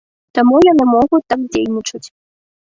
Таму 0.37 0.55
яны 0.67 0.87
могуць 0.93 1.21
так 1.35 1.45
дзейнічаць. 1.51 2.03